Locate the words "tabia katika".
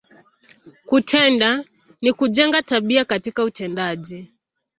2.61-3.43